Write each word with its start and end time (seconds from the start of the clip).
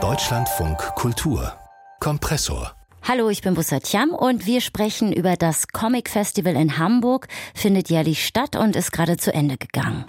Deutschlandfunk 0.00 0.78
Kultur 0.94 1.52
Kompressor 1.98 2.72
Hallo, 3.02 3.28
ich 3.28 3.42
bin 3.42 3.54
Bussard 3.54 3.92
Jam 3.92 4.10
und 4.10 4.46
wir 4.46 4.60
sprechen 4.60 5.12
über 5.12 5.34
das 5.34 5.66
Comic 5.68 6.08
Festival 6.08 6.54
in 6.54 6.78
Hamburg. 6.78 7.26
Findet 7.54 7.90
jährlich 7.90 8.24
statt 8.24 8.54
und 8.54 8.76
ist 8.76 8.92
gerade 8.92 9.16
zu 9.16 9.34
Ende 9.34 9.56
gegangen. 9.56 10.04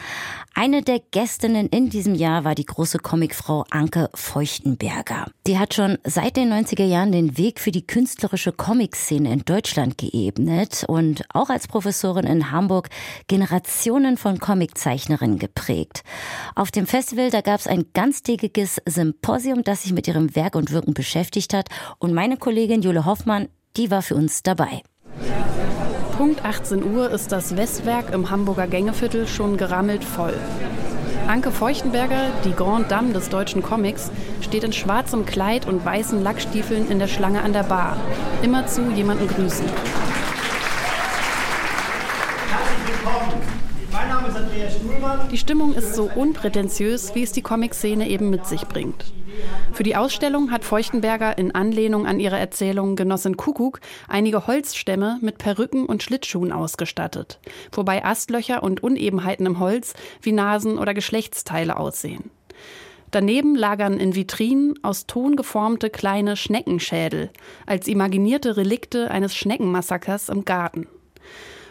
Eine 0.61 0.81
der 0.81 0.99
Gästinnen 0.99 1.69
in 1.69 1.89
diesem 1.89 2.15
Jahr 2.15 2.43
war 2.43 2.53
die 2.53 2.65
große 2.65 2.97
Comicfrau 2.97 3.63
Anke 3.69 4.09
Feuchtenberger. 4.13 5.27
Die 5.47 5.57
hat 5.57 5.73
schon 5.73 5.97
seit 6.03 6.35
den 6.35 6.51
90er 6.51 6.83
Jahren 6.83 7.13
den 7.13 7.37
Weg 7.37 7.61
für 7.61 7.71
die 7.71 7.87
künstlerische 7.87 8.51
Comic-Szene 8.51 9.31
in 9.31 9.45
Deutschland 9.45 9.97
geebnet 9.97 10.83
und 10.85 11.23
auch 11.33 11.49
als 11.49 11.69
Professorin 11.69 12.25
in 12.25 12.51
Hamburg 12.51 12.89
Generationen 13.29 14.17
von 14.17 14.39
Comiczeichnerinnen 14.39 15.39
geprägt. 15.39 16.03
Auf 16.55 16.71
dem 16.71 16.87
Festival, 16.87 17.29
da 17.29 17.39
gab 17.39 17.61
es 17.61 17.67
ein 17.67 17.85
ganztägiges 17.93 18.81
Symposium, 18.85 19.63
das 19.63 19.83
sich 19.83 19.93
mit 19.93 20.09
ihrem 20.09 20.35
Werk 20.35 20.55
und 20.55 20.71
Wirken 20.71 20.93
beschäftigt 20.93 21.53
hat 21.53 21.69
und 21.99 22.13
meine 22.13 22.35
Kollegin 22.35 22.81
Jule 22.81 23.05
Hoffmann, 23.05 23.47
die 23.77 23.91
war 23.91 24.01
für 24.01 24.15
uns 24.15 24.43
dabei. 24.43 24.81
Punkt 26.19 26.43
18 26.43 26.83
Uhr 26.83 27.11
ist 27.11 27.31
das 27.31 27.55
Westwerk 27.55 28.13
im 28.13 28.29
Hamburger 28.29 28.67
Gängeviertel 28.67 29.25
schon 29.25 29.55
gerammelt 29.55 30.03
voll. 30.03 30.33
Anke 31.29 31.49
Feuchtenberger, 31.49 32.31
die 32.43 32.51
Grand 32.51 32.91
Dame 32.91 33.13
des 33.13 33.29
deutschen 33.29 33.63
Comics, 33.63 34.11
steht 34.41 34.65
in 34.65 34.73
schwarzem 34.73 35.25
Kleid 35.25 35.65
und 35.65 35.85
weißen 35.85 36.21
Lackstiefeln 36.21 36.91
in 36.91 36.99
der 36.99 37.07
Schlange 37.07 37.41
an 37.41 37.53
der 37.53 37.63
Bar. 37.63 37.95
Immerzu 38.41 38.81
jemanden 38.93 39.29
grüßen. 39.29 39.65
Mein 43.91 44.07
Name 44.07 44.27
ist 44.27 44.37
Andreas 44.37 44.75
Stuhlmann. 44.75 45.29
Die 45.29 45.37
Stimmung 45.37 45.73
ist 45.73 45.95
so 45.95 46.09
unprätentiös, 46.13 47.15
wie 47.15 47.23
es 47.23 47.31
die 47.31 47.41
Comic-Szene 47.41 48.07
eben 48.07 48.29
mit 48.29 48.45
sich 48.45 48.67
bringt. 48.67 49.05
Für 49.71 49.83
die 49.83 49.95
Ausstellung 49.95 50.51
hat 50.51 50.65
Feuchtenberger 50.65 51.37
in 51.37 51.55
Anlehnung 51.55 52.05
an 52.05 52.19
ihre 52.19 52.37
Erzählung 52.37 52.95
Genossin 52.95 53.37
Kuckuck 53.37 53.79
einige 54.07 54.47
Holzstämme 54.47 55.17
mit 55.21 55.37
Perücken 55.37 55.85
und 55.85 56.03
Schlittschuhen 56.03 56.51
ausgestattet, 56.51 57.39
wobei 57.71 58.03
Astlöcher 58.03 58.63
und 58.63 58.83
Unebenheiten 58.83 59.45
im 59.45 59.59
Holz 59.59 59.93
wie 60.21 60.33
Nasen 60.33 60.77
oder 60.77 60.93
Geschlechtsteile 60.93 61.77
aussehen. 61.77 62.31
Daneben 63.11 63.55
lagern 63.55 63.99
in 63.99 64.13
Vitrinen 64.13 64.75
aus 64.83 65.07
Ton 65.07 65.35
geformte 65.35 65.89
kleine 65.89 66.35
Schneckenschädel 66.35 67.31
als 67.65 67.87
imaginierte 67.87 68.55
Relikte 68.55 69.09
eines 69.09 69.35
Schneckenmassakers 69.35 70.29
im 70.29 70.45
Garten. 70.45 70.87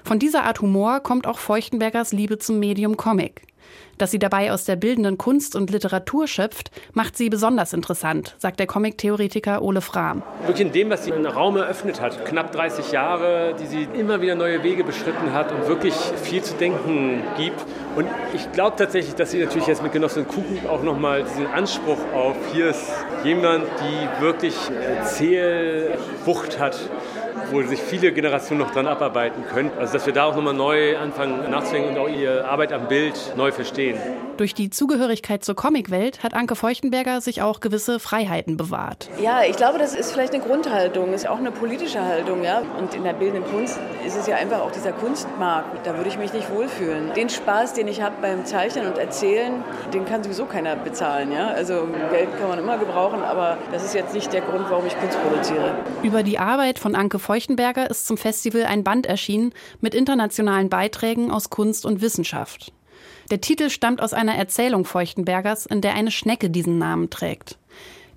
Von 0.09 0.19
dieser 0.19 0.45
Art 0.45 0.63
Humor 0.63 1.01
kommt 1.01 1.27
auch 1.27 1.39
Feuchtenbergers 1.39 2.15
Liebe 2.15 2.39
zum 2.39 2.59
Medium 2.59 2.97
Comic. 2.97 3.43
Dass 3.99 4.11
sie 4.11 4.19
dabei 4.19 4.55
aus 4.55 4.65
der 4.65 4.77
bildenden 4.77 5.19
Kunst 5.19 5.55
und 5.55 5.69
Literatur 5.69 6.27
schöpft, 6.27 6.71
macht 6.95 7.15
sie 7.15 7.29
besonders 7.29 7.75
interessant, 7.75 8.35
sagt 8.39 8.59
der 8.59 8.67
Comic-Theoretiker 8.67 9.61
Ole 9.61 9.83
Frahm. 9.83 10.23
Wirklich 10.47 10.67
in 10.67 10.73
dem, 10.73 10.89
was 10.89 11.05
sie 11.05 11.13
einen 11.13 11.27
Raum 11.27 11.59
eröffnet 11.59 12.01
hat, 12.01 12.25
knapp 12.25 12.53
30 12.53 12.91
Jahre, 12.91 13.55
die 13.61 13.67
sie 13.67 13.87
immer 13.99 14.23
wieder 14.23 14.35
neue 14.35 14.63
Wege 14.63 14.83
beschritten 14.83 15.35
hat 15.35 15.53
und 15.53 15.69
wirklich 15.69 15.93
viel 15.93 16.41
zu 16.43 16.55
denken 16.55 17.23
gibt. 17.37 17.63
Und 17.95 18.07
ich 18.33 18.51
glaube 18.53 18.77
tatsächlich, 18.79 19.15
dass 19.15 19.33
sie 19.33 19.45
natürlich 19.45 19.67
jetzt 19.67 19.83
mit 19.83 19.93
Genossin 19.93 20.27
Kuchen 20.27 20.67
auch 20.71 20.83
nochmal 20.83 21.25
diesen 21.25 21.49
Anspruch 21.49 21.99
auf, 22.15 22.35
hier 22.55 22.71
ist 22.71 22.91
jemand, 23.25 23.67
die 23.83 24.23
wirklich 24.23 24.55
Zählwucht 25.05 26.59
hat 26.59 26.81
wo 27.51 27.63
sich 27.63 27.81
viele 27.81 28.13
Generationen 28.13 28.61
noch 28.61 28.71
dran 28.71 28.87
abarbeiten 28.87 29.45
können. 29.47 29.71
Also 29.79 29.95
dass 29.95 30.07
wir 30.07 30.13
da 30.13 30.25
auch 30.25 30.37
nochmal 30.37 30.55
neu 30.55 30.97
anfangen 30.97 31.51
nachzudenken 31.51 31.91
und 31.91 31.99
auch 31.99 32.09
ihre 32.09 32.45
Arbeit 32.45 32.73
am 32.73 32.89
Bild 32.89 33.15
neu 33.37 33.53
verstehen. 33.53 33.99
Durch 34.39 34.55
die 34.55 34.71
Zugehörigkeit 34.71 35.45
zur 35.45 35.57
Comicwelt 35.57 36.23
hat 36.23 36.33
Anke 36.33 36.55
Feuchtenberger 36.55 37.21
sich 37.21 37.43
auch 37.43 37.59
gewisse 37.59 37.99
Freiheiten 37.99 38.57
bewahrt. 38.57 39.09
Ja, 39.21 39.43
ich 39.43 39.57
glaube, 39.57 39.79
das 39.79 39.97
ist 39.97 40.13
vielleicht 40.13 40.33
eine 40.33 40.45
Grundhaltung, 40.45 41.13
ist 41.13 41.29
auch 41.29 41.39
eine 41.39 41.51
politische 41.51 42.01
Haltung. 42.01 42.45
Ja? 42.45 42.63
Und 42.79 42.95
in 42.95 43.03
der 43.03 43.15
bildenden 43.15 43.51
Kunst 43.51 43.81
ist 44.07 44.17
es 44.17 44.29
ja 44.29 44.37
einfach 44.37 44.61
auch 44.61 44.71
dieser 44.71 44.93
Kunstmarkt. 44.93 45.85
Da 45.85 45.97
würde 45.97 46.09
ich 46.09 46.19
mich 46.19 46.33
nicht 46.33 46.51
wohlfühlen. 46.53 47.13
Den 47.15 47.29
Spaß, 47.29 47.75
den 47.75 47.89
ich 47.89 48.01
habe 48.01 48.15
beim 48.23 48.45
Zeichnen 48.45 48.87
und 48.87 48.97
Erzählen, 48.97 49.65
den 49.93 50.05
kann 50.05 50.23
sowieso 50.23 50.45
keiner 50.45 50.77
bezahlen. 50.77 51.33
Ja? 51.33 51.49
Also 51.49 51.89
Geld 52.13 52.29
kann 52.39 52.49
man 52.49 52.61
immer 52.61 52.79
gebrauchen, 52.79 53.23
aber 53.25 53.59
das 53.73 53.85
ist 53.85 53.95
jetzt 53.95 54.15
nicht 54.15 54.33
der 54.33 54.43
Grund, 54.43 54.67
warum 54.71 54.87
ich 54.87 54.97
Kunst 55.01 55.21
produziere. 55.21 55.75
Über 56.05 56.23
die 56.23 56.39
Arbeit 56.39 56.79
von 56.79 56.95
Anke 56.95 57.19
Feuchtenberger 57.19 57.38
ist 57.91 58.07
zum 58.07 58.17
Festival 58.17 58.65
ein 58.65 58.85
Band 58.85 59.07
erschienen 59.07 59.53
mit 59.81 59.95
internationalen 59.95 60.69
Beiträgen 60.69 61.31
aus 61.31 61.51
Kunst 61.51 61.87
und 61.87 62.01
Wissenschaft. 62.01 62.73
Der 63.31 63.41
Titel 63.41 63.71
stammt 63.71 64.01
aus 64.01 64.13
einer 64.13 64.35
Erzählung 64.35 64.85
Feuchtenbergers, 64.85 65.67
in 65.67 65.81
der 65.81 65.95
eine 65.95 66.11
Schnecke 66.11 66.51
diesen 66.51 66.79
Namen 66.79 67.11
trägt. 67.11 67.59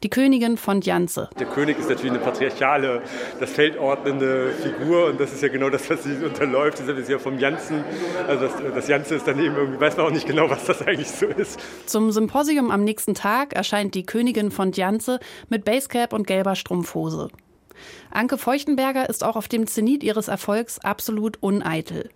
Die 0.03 0.09
Königin 0.09 0.57
von 0.57 0.81
Janze. 0.81 1.29
Der 1.39 1.45
König 1.45 1.77
ist 1.77 1.87
natürlich 1.87 2.11
eine 2.11 2.19
patriarchale, 2.19 3.03
das 3.39 3.51
feldordnende 3.51 4.51
Figur 4.51 5.05
und 5.05 5.19
das 5.19 5.31
ist 5.31 5.43
ja 5.43 5.49
genau 5.49 5.69
das, 5.69 5.87
was 5.91 6.03
sie 6.03 6.15
unterläuft. 6.25 6.79
Das 6.79 6.97
ist 6.97 7.07
ja 7.07 7.19
vom 7.19 7.37
Janzen. 7.37 7.83
Also 8.27 8.47
das, 8.47 8.53
das 8.73 8.87
Janze 8.87 9.15
ist 9.15 9.27
daneben 9.27 9.55
irgendwie, 9.55 9.79
weiß 9.79 9.97
man 9.97 10.07
auch 10.07 10.11
nicht 10.11 10.25
genau, 10.25 10.49
was 10.49 10.65
das 10.65 10.81
eigentlich 10.81 11.11
so 11.11 11.27
ist. 11.27 11.59
Zum 11.85 12.11
Symposium 12.11 12.71
am 12.71 12.83
nächsten 12.83 13.13
Tag 13.13 13.53
erscheint 13.53 13.93
die 13.93 14.03
Königin 14.03 14.49
von 14.49 14.71
Janze 14.71 15.19
mit 15.49 15.65
Basecap 15.65 16.13
und 16.13 16.25
gelber 16.25 16.55
Strumpfhose. 16.55 17.29
Anke 18.09 18.37
Feuchtenberger 18.37 19.09
ist 19.09 19.23
auch 19.23 19.35
auf 19.35 19.47
dem 19.47 19.67
Zenit 19.67 20.03
ihres 20.03 20.27
Erfolgs 20.27 20.79
absolut 20.79 21.41
uneitel. 21.41 22.09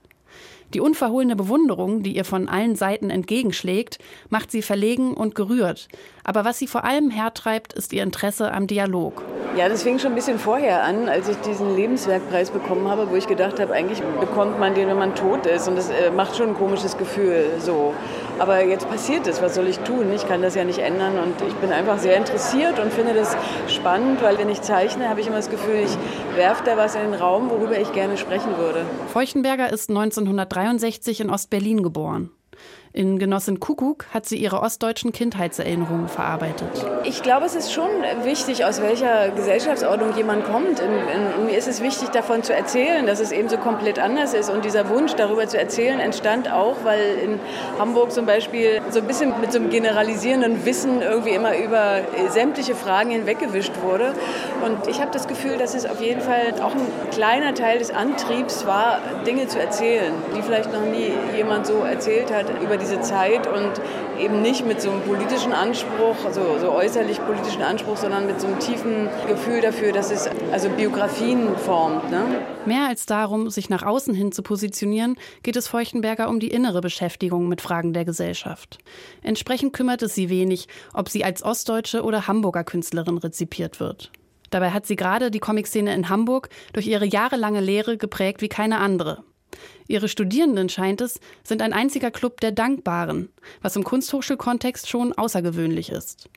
Die 0.74 0.82
unverhohlene 0.82 1.36
Bewunderung, 1.36 2.04
die 2.04 2.16
ihr 2.16 2.26
von 2.26 2.50
allen 2.50 2.76
Seiten 2.76 3.10
entgegenschlägt, 3.10 4.00
macht 4.30 4.52
sie 4.52 4.62
verlegen 4.62 5.14
und 5.14 5.36
gerührt. 5.36 5.88
Aber 6.24 6.44
was 6.44 6.60
sie 6.60 6.68
vor 6.68 6.84
allem 6.84 7.12
hertreibt, 7.12 7.74
ist 7.74 7.94
ihr 7.94 8.04
Interesse 8.04 8.52
am 8.52 8.68
Dialog. 8.68 9.24
Ja, 9.56 9.70
das 9.70 9.84
fing 9.84 10.00
schon 10.00 10.12
ein 10.12 10.16
bisschen 10.16 10.38
vorher 10.38 10.84
an, 10.84 11.08
als 11.08 11.30
ich 11.30 11.38
diesen 11.38 11.76
Lebenswerkpreis 11.76 12.50
bekommen 12.50 12.90
habe, 12.90 13.10
wo 13.10 13.16
ich 13.16 13.28
gedacht 13.28 13.60
habe, 13.60 13.74
eigentlich 13.74 14.02
bekommt 14.20 14.60
man 14.60 14.74
den, 14.74 14.90
wenn 14.90 14.98
man 14.98 15.16
tot 15.16 15.46
ist. 15.46 15.68
Und 15.68 15.78
das 15.78 15.90
äh, 15.90 16.12
macht 16.12 16.36
schon 16.36 16.50
ein 16.50 16.56
komisches 16.56 16.98
Gefühl. 16.98 17.52
So. 17.60 17.94
Aber 18.38 18.64
jetzt 18.66 18.90
passiert 18.90 19.28
es, 19.28 19.42
was 19.42 19.56
soll 19.56 19.68
ich 19.68 19.80
tun? 19.80 20.12
Ich 20.14 20.28
kann 20.28 20.42
das 20.42 20.56
ja 20.56 20.66
nicht 20.66 20.80
ändern 20.80 21.18
und 21.20 21.36
ich 21.48 21.54
bin 21.56 21.72
einfach 21.72 22.00
sehr 22.00 22.18
interessiert 22.18 22.80
und 22.80 22.92
finde 22.92 23.14
das 23.14 23.36
spannend, 23.68 24.22
weil 24.22 24.38
wenn 24.38 24.50
ich 24.50 24.62
zeichne, 24.62 25.10
habe 25.10 25.22
ich 25.22 25.28
immer 25.28 25.38
das 25.38 25.50
Gefühl, 25.50 25.86
ich 25.86 25.98
werfe 26.36 26.64
da 26.66 26.76
was 26.76 26.96
in 26.96 27.02
den 27.02 27.14
Raum, 27.14 27.50
worüber 27.50 27.80
ich 27.80 27.94
gerne 27.94 28.18
sprechen 28.18 28.58
würde. 28.58 28.86
Feuchtenberger 29.14 29.72
ist 29.72 29.90
1963 29.90 31.22
in 31.22 31.30
Ostberlin 31.30 31.82
geboren. 31.82 32.30
In 32.96 33.20
Genossin 33.20 33.60
Kuckuck 33.60 34.06
hat 34.14 34.26
sie 34.26 34.38
ihre 34.38 34.62
ostdeutschen 34.62 35.12
Kindheitserinnerungen 35.12 36.08
verarbeitet. 36.08 36.70
Ich 37.04 37.22
glaube, 37.22 37.46
es 37.46 37.54
ist 37.54 37.74
schon 37.74 37.90
wichtig, 38.24 38.64
aus 38.64 38.82
welcher 38.82 39.32
Gesellschaftsordnung 39.32 40.16
jemand 40.16 40.46
kommt. 40.46 40.80
In, 40.80 41.46
mir 41.46 41.58
ist 41.58 41.68
es 41.68 41.82
wichtig, 41.82 42.12
davon 42.12 42.42
zu 42.42 42.54
erzählen, 42.54 43.06
dass 43.06 43.20
es 43.20 43.34
eben 43.34 43.50
so 43.50 43.58
komplett 43.58 44.00
anders 44.00 44.34
ist. 44.34 44.50
Und 44.50 44.64
dieser 44.64 44.88
Wunsch, 44.88 45.14
darüber 45.16 45.46
zu 45.46 45.60
erzählen, 45.60 46.00
entstand 46.00 46.50
auch, 46.50 46.78
weil 46.86 47.18
in 47.22 47.40
Hamburg 47.78 48.14
zum 48.14 48.26
Beispiel 48.26 48.82
so 48.92 49.00
ein 49.02 49.08
bisschen 49.08 49.34
mit 49.42 49.52
so 49.52 49.60
einem 49.60 49.70
generalisierenden 49.72 50.66
Wissen 50.66 51.02
irgendwie 51.02 51.32
immer 51.32 51.58
über 51.58 51.98
sämtliche 52.30 52.76
Fragen 52.76 53.10
hinweggewischt 53.10 53.74
wurde. 53.82 54.14
Und 54.64 54.88
ich 54.88 55.02
habe 55.02 55.12
das 55.12 55.28
Gefühl, 55.28 55.58
dass 55.58 55.76
es 55.76 55.86
auf 55.86 56.00
jeden 56.00 56.22
Fall 56.22 56.54
auch 56.64 56.74
ein 56.74 56.88
kleiner 57.12 57.54
Teil 57.56 57.80
des 57.80 57.92
Antriebs 57.92 58.66
war, 58.66 59.02
Dinge 59.28 59.48
zu 59.48 59.60
erzählen, 59.60 60.14
die 60.34 60.42
vielleicht 60.42 60.72
noch 60.72 60.86
nie 60.86 61.12
jemand 61.36 61.68
so 61.68 61.80
erzählt 61.80 62.34
hat 62.34 62.46
über 62.64 62.78
die 62.78 62.85
diese 62.86 63.02
Zeit 63.02 63.48
und 63.48 63.72
eben 64.20 64.42
nicht 64.42 64.66
mit 64.66 64.80
so 64.80 64.92
einem 64.92 65.02
politischen 65.02 65.54
Anspruch, 65.54 66.24
also 66.24 66.60
so 66.60 66.72
äußerlich 66.72 67.20
politischen 67.26 67.62
Anspruch, 67.62 67.98
sondern 67.98 68.28
mit 68.28 68.40
so 68.40 68.48
einem 68.48 68.60
tiefen 68.60 69.10
Gefühl 69.28 69.62
dafür, 69.62 69.92
dass 69.92 70.12
es 70.12 70.30
also 70.52 70.70
Biografien 70.70 71.58
formt. 71.58 72.12
Ne? 72.12 72.24
Mehr 72.66 72.88
als 72.88 73.06
darum, 73.06 73.50
sich 73.50 73.70
nach 73.70 73.84
außen 73.84 74.14
hin 74.14 74.32
zu 74.32 74.44
positionieren, 74.44 75.18
geht 75.42 75.56
es 75.56 75.68
Feuchtenberger 75.68 76.30
um 76.30 76.40
die 76.40 76.50
innere 76.50 76.82
Beschäftigung 76.82 77.48
mit 77.48 77.62
Fragen 77.62 77.94
der 77.94 78.06
Gesellschaft. 78.06 78.78
Entsprechend 79.24 79.74
kümmert 79.74 80.04
es 80.04 80.14
sie 80.14 80.30
wenig, 80.30 80.68
ob 80.94 81.10
sie 81.10 81.24
als 81.24 81.44
ostdeutsche 81.44 82.04
oder 82.04 82.28
Hamburger 82.28 82.64
Künstlerin 82.64 83.18
rezipiert 83.18 83.80
wird. 83.80 84.12
Dabei 84.52 84.72
hat 84.72 84.86
sie 84.86 84.96
gerade 84.96 85.32
die 85.32 85.40
Comic-Szene 85.40 85.94
in 85.94 86.10
Hamburg 86.10 86.50
durch 86.72 86.88
ihre 86.88 87.06
jahrelange 87.06 87.62
Lehre 87.62 87.98
geprägt 87.98 88.42
wie 88.42 88.48
keine 88.48 88.78
andere. 88.78 89.24
Ihre 89.88 90.08
Studierenden, 90.08 90.70
scheint 90.70 91.02
es, 91.02 91.20
sind 91.44 91.62
ein 91.62 91.74
einziger 91.74 92.12
Club 92.12 92.42
der 92.42 92.52
Dankbaren, 92.52 93.30
was 93.62 93.76
im 93.76 93.84
Kunsthochschulkontext 93.84 94.90
schon 94.90 95.14
außergewöhnlich 95.14 95.90
ist. 95.92 96.30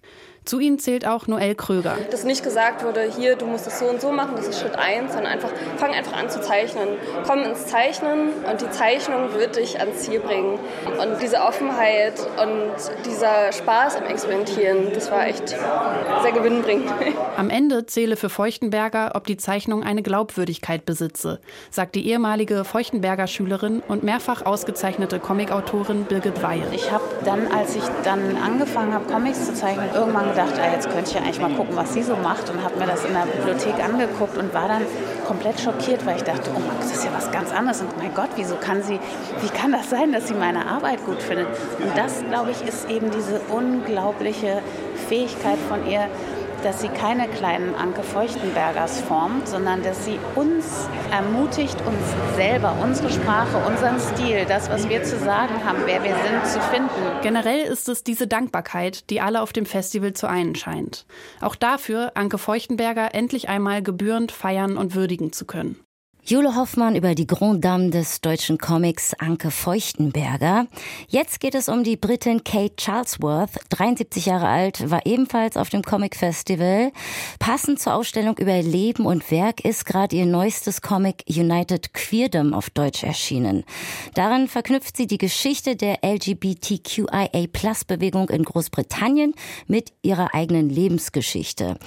Zu 0.49 0.61
ihnen 0.61 0.79
zählt 0.79 1.07
auch 1.07 1.27
Noel 1.27 1.55
Kröger. 1.55 1.99
Dass 2.11 2.25
nicht 2.25 2.43
gesagt 2.43 2.83
wurde, 2.83 3.13
hier, 3.15 3.37
du 3.37 3.45
musst 3.45 3.67
es 3.67 3.79
so 3.79 3.85
und 3.85 4.01
so 4.01 4.13
machen, 4.13 4.33
das 4.35 4.49
ist 4.49 4.61
Schritt 4.61 4.77
eins, 4.77 5.13
sondern 5.13 5.31
einfach, 5.31 5.51
fang 5.77 5.91
einfach 5.91 6.15
an 6.15 6.31
zu 6.31 6.41
zeichnen. 6.41 6.89
Komm 7.27 7.43
ins 7.43 7.67
Zeichnen 7.67 8.31
und 8.51 8.59
die 8.59 8.71
Zeichnung 8.71 9.35
wird 9.35 9.57
dich 9.57 9.79
ans 9.79 10.05
Ziel 10.05 10.21
bringen. 10.21 10.59
Und 10.87 11.21
diese 11.21 11.43
Offenheit 11.43 12.15
und 12.41 12.73
dieser 13.05 13.53
Spaß 13.53 13.97
am 13.97 14.07
Experimentieren, 14.07 14.95
das 14.95 15.11
war 15.11 15.27
echt 15.27 15.49
sehr 15.49 16.33
gewinnbringend. 16.33 16.91
Am 17.37 17.51
Ende 17.51 17.85
zähle 17.85 18.17
für 18.17 18.31
Feuchtenberger, 18.31 19.13
ob 19.17 19.27
die 19.27 19.37
Zeichnung 19.37 19.83
eine 19.83 20.03
Glaubwürdigkeit 20.03 20.87
besitze, 20.87 21.41
sagt 21.71 21.95
die 21.95 22.09
ehemalige 22.09 22.65
Feuchtenberger 22.65 23.27
Schauspielschülerin 23.39 23.83
und 23.87 24.03
mehrfach 24.03 24.45
ausgezeichnete 24.45 25.21
Comicautorin 25.21 26.05
Birgit 26.05 26.43
Weil. 26.43 26.63
Ich 26.73 26.91
habe 26.91 27.05
dann, 27.25 27.47
als 27.53 27.77
ich 27.77 27.83
dann 28.03 28.37
angefangen 28.37 28.93
habe, 28.93 29.11
Comics 29.11 29.47
zu 29.47 29.55
zeichnen, 29.55 29.89
irgendwann 29.95 30.29
gedacht, 30.31 30.55
ah, 30.61 30.73
jetzt 30.73 30.91
könnte 30.91 31.11
ich 31.11 31.15
ja 31.15 31.21
eigentlich 31.21 31.41
mal 31.41 31.51
gucken, 31.51 31.77
was 31.77 31.95
sie 31.95 32.03
so 32.03 32.17
macht 32.17 32.51
und 32.51 32.63
habe 32.63 32.77
mir 32.79 32.87
das 32.87 33.05
in 33.05 33.13
der 33.13 33.27
Bibliothek 33.27 33.75
angeguckt 33.83 34.37
und 34.37 34.53
war 34.53 34.69
dann 34.69 34.83
komplett 35.27 35.61
schockiert, 35.61 36.05
weil 36.05 36.17
ich 36.17 36.25
dachte, 36.25 36.51
oh 36.55 36.59
Mann, 36.59 36.77
das 36.81 36.93
ist 36.93 37.05
ja 37.05 37.11
was 37.15 37.31
ganz 37.31 37.53
anderes 37.53 37.81
und 37.81 37.97
mein 37.99 38.13
Gott, 38.15 38.31
wieso 38.37 38.57
kann 38.57 38.83
sie, 38.83 38.99
wie 39.41 39.49
kann 39.49 39.73
das 39.73 39.89
sein, 39.91 40.13
dass 40.13 40.29
sie 40.29 40.35
meine 40.35 40.67
Arbeit 40.67 41.05
gut 41.07 41.23
findet? 41.23 41.47
Und 41.79 41.97
das, 41.97 42.25
glaube 42.29 42.51
ich, 42.51 42.67
ist 42.67 42.91
eben 42.91 43.11
diese 43.11 43.41
unglaubliche 43.51 44.63
Fähigkeit 45.09 45.59
von 45.69 45.87
ihr, 45.87 46.09
dass 46.63 46.81
sie 46.81 46.89
keine 46.89 47.29
kleinen 47.29 47.75
Anke 47.75 48.03
Feuchtenbergers 48.03 49.01
formt, 49.03 49.49
sondern 49.49 49.83
dass 49.83 50.05
sie 50.05 50.19
uns 50.35 50.89
ermutigt, 51.11 51.77
uns 51.87 52.37
selber, 52.37 52.77
unsere 52.83 53.11
Sprache, 53.11 53.57
unseren 53.67 53.99
Stil, 53.99 54.45
das, 54.47 54.69
was 54.71 54.89
wir 54.89 55.03
zu 55.03 55.19
sagen 55.19 55.65
haben, 55.65 55.79
wer 55.87 56.03
wir 56.05 56.15
sind, 56.15 56.47
zu 56.47 56.61
finden. 56.61 56.91
Generell 57.23 57.61
ist 57.61 57.89
es 57.89 58.05
diese 58.05 58.27
Dankbarkeit, 58.27 59.11
die 59.11 59.21
alle 59.21 59.43
auf 59.43 59.53
dem 59.53 59.67
Festival 59.67 60.13
zu 60.13 60.29
einen 60.29 60.55
scheint. 60.55 61.07
Auch 61.41 61.57
dafür, 61.57 62.13
Anke 62.15 62.39
Feuchtenberger 62.39 63.15
endlich 63.15 63.49
einmal 63.49 63.83
gebührend 63.83 64.33
feiern 64.33 64.77
und 64.77 64.95
würdigen 64.95 65.33
zu 65.33 65.47
können. 65.47 65.79
Jule 66.31 66.57
Hoffmann 66.57 66.95
über 66.95 67.15
die 67.15 67.27
Grand 67.27 67.65
Dame 67.65 67.89
des 67.89 68.21
deutschen 68.21 68.59
Comics 68.59 69.15
Anke 69.15 69.51
Feuchtenberger. 69.51 70.67
Jetzt 71.09 71.41
geht 71.41 71.55
es 71.55 71.71
um 71.71 71.85
die 71.85 71.97
Britin 71.97 72.45
Kate 72.45 72.75
Charlesworth, 72.79 73.53
73 73.71 74.27
Jahre 74.27 74.47
alt, 74.47 74.91
war 74.91 75.07
ebenfalls 75.07 75.57
auf 75.57 75.71
dem 75.71 75.81
Comic 75.81 76.17
Festival. 76.17 76.93
Passend 77.39 77.81
zur 77.81 77.95
Ausstellung 77.95 78.37
über 78.37 78.61
Leben 78.61 79.07
und 79.07 79.31
Werk 79.31 79.65
ist 79.65 79.87
gerade 79.87 80.17
ihr 80.17 80.27
neuestes 80.27 80.83
Comic 80.83 81.25
United 81.31 81.95
Queerdom 81.95 82.53
auf 82.53 82.69
Deutsch 82.69 83.05
erschienen. 83.05 83.65
Darin 84.13 84.49
verknüpft 84.49 84.99
sie 84.99 85.07
die 85.07 85.17
Geschichte 85.17 85.77
der 85.77 86.01
LGBTQIA-Plus-Bewegung 86.05 88.29
in 88.29 88.43
Großbritannien 88.43 89.33
mit 89.67 89.95
ihrer 90.03 90.35
eigenen 90.35 90.69
Lebensgeschichte. 90.69 91.79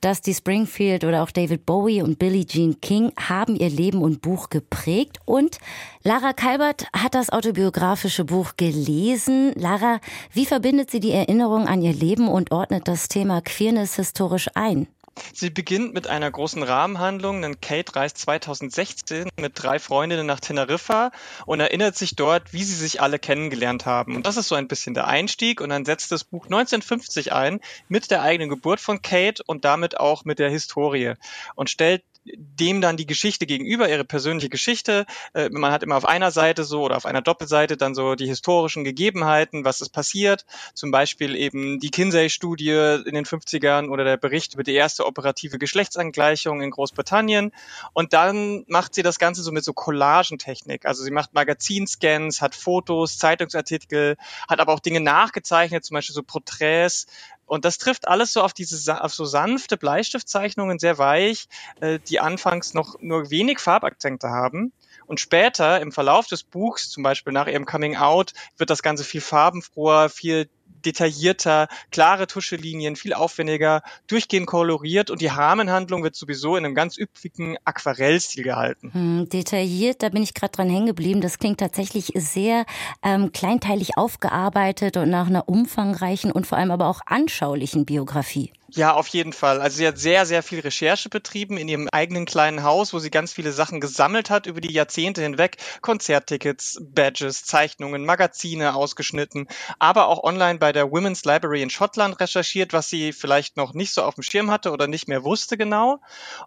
Dusty 0.00 0.32
Springfield 0.32 1.04
oder 1.04 1.22
auch 1.22 1.32
David 1.32 1.66
Bowie 1.66 2.00
und 2.00 2.18
Billie 2.18 2.46
Jean 2.46 2.80
King 2.80 3.12
haben 3.18 3.56
ihr 3.56 3.68
Leben 3.68 3.89
Leben 3.90 4.02
und 4.02 4.22
Buch 4.22 4.50
geprägt. 4.50 5.18
Und 5.24 5.58
Lara 6.04 6.32
Kalbert 6.32 6.86
hat 6.92 7.14
das 7.16 7.30
autobiografische 7.30 8.24
Buch 8.24 8.52
gelesen. 8.56 9.52
Lara, 9.56 10.00
wie 10.32 10.46
verbindet 10.46 10.92
sie 10.92 11.00
die 11.00 11.10
Erinnerung 11.10 11.66
an 11.66 11.82
ihr 11.82 11.92
Leben 11.92 12.28
und 12.28 12.52
ordnet 12.52 12.86
das 12.86 13.08
Thema 13.08 13.40
Queerness 13.40 13.96
historisch 13.96 14.48
ein? 14.54 14.86
Sie 15.34 15.50
beginnt 15.50 15.92
mit 15.92 16.06
einer 16.06 16.30
großen 16.30 16.62
Rahmenhandlung, 16.62 17.42
denn 17.42 17.60
Kate 17.60 17.94
reist 17.96 18.16
2016 18.18 19.28
mit 19.38 19.52
drei 19.54 19.78
Freundinnen 19.78 20.24
nach 20.24 20.40
Teneriffa 20.40 21.10
und 21.46 21.60
erinnert 21.60 21.96
sich 21.96 22.14
dort, 22.16 22.52
wie 22.52 22.62
sie 22.62 22.76
sich 22.76 23.02
alle 23.02 23.18
kennengelernt 23.18 23.86
haben. 23.86 24.16
Und 24.16 24.24
das 24.24 24.36
ist 24.36 24.48
so 24.48 24.54
ein 24.54 24.68
bisschen 24.68 24.94
der 24.94 25.08
Einstieg 25.08 25.60
und 25.60 25.70
dann 25.70 25.84
setzt 25.84 26.12
das 26.12 26.24
Buch 26.24 26.44
1950 26.44 27.32
ein 27.32 27.60
mit 27.88 28.10
der 28.10 28.22
eigenen 28.22 28.48
Geburt 28.48 28.80
von 28.80 29.02
Kate 29.02 29.42
und 29.46 29.64
damit 29.64 29.98
auch 29.98 30.24
mit 30.24 30.38
der 30.38 30.48
Historie 30.48 31.14
und 31.54 31.68
stellt 31.68 32.02
dem 32.24 32.80
dann 32.80 32.96
die 32.96 33.06
Geschichte 33.06 33.46
gegenüber, 33.46 33.88
ihre 33.88 34.04
persönliche 34.04 34.48
Geschichte. 34.48 35.06
Äh, 35.32 35.48
man 35.50 35.72
hat 35.72 35.82
immer 35.82 35.96
auf 35.96 36.04
einer 36.04 36.30
Seite 36.30 36.64
so 36.64 36.82
oder 36.82 36.96
auf 36.96 37.06
einer 37.06 37.22
Doppelseite 37.22 37.76
dann 37.76 37.94
so 37.94 38.14
die 38.14 38.26
historischen 38.26 38.84
Gegebenheiten, 38.84 39.64
was 39.64 39.80
ist 39.80 39.90
passiert. 39.90 40.44
Zum 40.74 40.90
Beispiel 40.90 41.34
eben 41.34 41.80
die 41.80 41.90
Kinsey-Studie 41.90 43.02
in 43.06 43.14
den 43.14 43.24
50ern 43.24 43.88
oder 43.88 44.04
der 44.04 44.16
Bericht 44.16 44.54
über 44.54 44.62
die 44.62 44.74
erste 44.74 45.06
operative 45.06 45.58
Geschlechtsangleichung 45.58 46.60
in 46.60 46.70
Großbritannien. 46.70 47.52
Und 47.94 48.12
dann 48.12 48.64
macht 48.68 48.94
sie 48.94 49.02
das 49.02 49.18
Ganze 49.18 49.42
so 49.42 49.50
mit 49.50 49.64
so 49.64 49.72
Collagentechnik. 49.72 50.84
Also 50.84 51.02
sie 51.02 51.10
macht 51.10 51.32
Magazinscans, 51.32 52.42
hat 52.42 52.54
Fotos, 52.54 53.18
Zeitungsartikel, 53.18 54.16
hat 54.48 54.60
aber 54.60 54.74
auch 54.74 54.80
Dinge 54.80 55.00
nachgezeichnet, 55.00 55.84
zum 55.84 55.94
Beispiel 55.94 56.14
so 56.14 56.22
Porträts 56.22 57.06
und 57.50 57.64
das 57.64 57.78
trifft 57.78 58.06
alles 58.06 58.32
so 58.32 58.42
auf 58.42 58.52
diese 58.52 59.02
auf 59.02 59.12
so 59.12 59.24
sanfte 59.24 59.76
Bleistiftzeichnungen, 59.76 60.78
sehr 60.78 60.98
weich, 60.98 61.48
äh, 61.80 61.98
die 61.98 62.20
anfangs 62.20 62.74
noch 62.74 63.00
nur 63.00 63.30
wenig 63.30 63.58
Farbakzente 63.58 64.28
haben. 64.28 64.72
Und 65.06 65.18
später 65.18 65.80
im 65.80 65.90
Verlauf 65.90 66.28
des 66.28 66.44
Buchs, 66.44 66.90
zum 66.90 67.02
Beispiel 67.02 67.32
nach 67.32 67.48
ihrem 67.48 67.66
Coming 67.66 67.96
Out, 67.96 68.34
wird 68.56 68.70
das 68.70 68.84
Ganze 68.84 69.02
viel 69.02 69.20
farbenfroher, 69.20 70.10
viel 70.10 70.48
detaillierter, 70.84 71.68
klare 71.90 72.26
Tuschelinien, 72.26 72.96
viel 72.96 73.12
aufwendiger, 73.12 73.82
durchgehend 74.06 74.46
koloriert 74.46 75.10
und 75.10 75.20
die 75.20 75.26
Rahmenhandlung 75.26 76.02
wird 76.02 76.16
sowieso 76.16 76.56
in 76.56 76.64
einem 76.64 76.74
ganz 76.74 76.98
üppigen 76.98 77.56
Aquarellstil 77.64 78.44
gehalten. 78.44 78.92
Hm, 78.92 79.28
detailliert, 79.28 80.02
da 80.02 80.08
bin 80.08 80.22
ich 80.22 80.34
gerade 80.34 80.52
dran 80.52 80.70
hängen 80.70 80.86
geblieben. 80.86 81.20
Das 81.20 81.38
klingt 81.38 81.60
tatsächlich 81.60 82.12
sehr 82.14 82.64
ähm, 83.02 83.32
kleinteilig 83.32 83.96
aufgearbeitet 83.96 84.96
und 84.96 85.10
nach 85.10 85.26
einer 85.26 85.48
umfangreichen 85.48 86.32
und 86.32 86.46
vor 86.46 86.58
allem 86.58 86.70
aber 86.70 86.88
auch 86.88 87.00
anschaulichen 87.06 87.84
Biografie. 87.84 88.52
Ja, 88.72 88.94
auf 88.94 89.08
jeden 89.08 89.32
Fall. 89.32 89.60
Also 89.60 89.78
sie 89.78 89.86
hat 89.88 89.98
sehr, 89.98 90.26
sehr 90.26 90.44
viel 90.44 90.60
Recherche 90.60 91.08
betrieben 91.08 91.56
in 91.56 91.66
ihrem 91.66 91.88
eigenen 91.90 92.24
kleinen 92.24 92.62
Haus, 92.62 92.92
wo 92.92 93.00
sie 93.00 93.10
ganz 93.10 93.32
viele 93.32 93.50
Sachen 93.52 93.80
gesammelt 93.80 94.30
hat 94.30 94.46
über 94.46 94.60
die 94.60 94.72
Jahrzehnte 94.72 95.22
hinweg. 95.22 95.56
Konzerttickets, 95.80 96.78
Badges, 96.80 97.44
Zeichnungen, 97.44 98.04
Magazine 98.04 98.74
ausgeschnitten, 98.76 99.48
aber 99.80 100.06
auch 100.06 100.22
online 100.22 100.58
bei 100.60 100.70
der 100.72 100.90
Women's 100.92 101.24
Library 101.24 101.62
in 101.62 101.70
Schottland 101.70 102.20
recherchiert, 102.20 102.72
was 102.72 102.88
sie 102.88 103.12
vielleicht 103.12 103.56
noch 103.56 103.74
nicht 103.74 103.92
so 103.92 104.02
auf 104.02 104.14
dem 104.14 104.22
Schirm 104.22 104.50
hatte 104.52 104.70
oder 104.70 104.86
nicht 104.86 105.08
mehr 105.08 105.24
wusste 105.24 105.56
genau. 105.56 106.00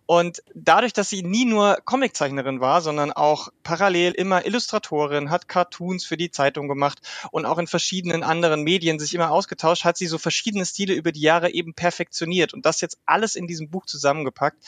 Und 0.06 0.44
dadurch, 0.56 0.94
dass 0.94 1.10
sie 1.10 1.24
nie 1.24 1.46
nur 1.46 1.78
Comiczeichnerin 1.84 2.62
war, 2.62 2.82
sondern 2.82 3.12
auch 3.12 3.50
parallel 3.64 4.14
immer 4.14 4.46
Illustratorin, 4.46 5.30
hat 5.30 5.48
Cartoons 5.50 6.06
für 6.06 6.18
die 6.18 6.32
Zeitung 6.32 6.68
gemacht 6.70 7.00
und 7.32 7.46
auch 7.46 7.58
in 7.58 7.68
verschiedenen 7.68 8.24
anderen 8.24 8.64
Medien 8.64 9.00
sich 9.00 9.14
immer 9.14 9.32
ausgetauscht, 9.32 9.84
hat 9.84 9.98
sie 9.98 10.08
so 10.08 10.18
verschiedene 10.18 10.66
Stile 10.66 10.94
über 10.94 11.12
die 11.12 11.22
Jahre 11.22 11.52
eben 11.52 11.74
perfekt 11.74 12.13
perfektioniert 12.14 12.54
und 12.54 12.66
das 12.66 12.82
jetzt 12.82 12.98
alles 13.06 13.36
in 13.36 13.48
diesem 13.48 13.70
Buch 13.70 13.86
zusammengepackt. 13.86 14.64